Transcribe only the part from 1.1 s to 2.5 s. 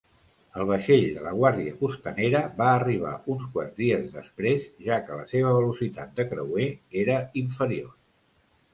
de la guàrdia costanera